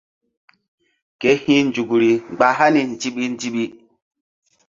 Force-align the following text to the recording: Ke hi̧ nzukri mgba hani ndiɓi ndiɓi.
Ke 1.19 1.29
hi̧ 1.43 1.57
nzukri 1.67 2.11
mgba 2.31 2.47
hani 2.57 2.81
ndiɓi 2.91 3.23
ndiɓi. 3.33 3.63